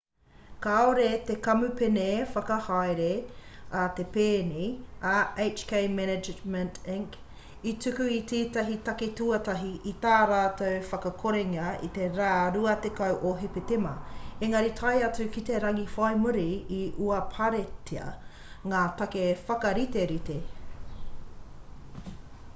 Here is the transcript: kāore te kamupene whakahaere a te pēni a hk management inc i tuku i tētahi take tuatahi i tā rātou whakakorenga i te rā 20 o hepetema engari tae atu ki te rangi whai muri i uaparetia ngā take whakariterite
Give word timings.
kāore 0.63 1.07
te 1.25 1.33
kamupene 1.47 2.03
whakahaere 2.35 3.09
a 3.81 3.83
te 3.99 4.05
pēni 4.15 4.69
a 5.09 5.11
hk 5.43 5.73
management 5.99 6.79
inc 6.93 7.17
i 7.73 7.73
tuku 7.85 8.07
i 8.15 8.17
tētahi 8.31 8.77
take 8.87 9.09
tuatahi 9.19 9.69
i 9.93 9.93
tā 10.05 10.15
rātou 10.31 10.79
whakakorenga 10.93 11.67
i 11.89 11.91
te 11.99 12.09
rā 12.15 12.31
20 12.57 13.03
o 13.31 13.35
hepetema 13.43 13.93
engari 14.49 14.75
tae 14.81 14.97
atu 15.09 15.29
ki 15.37 15.45
te 15.51 15.63
rangi 15.67 15.87
whai 15.97 16.11
muri 16.25 16.49
i 16.79 16.81
uaparetia 17.11 18.09
ngā 18.73 18.81
take 19.05 19.29
whakariterite 19.51 20.39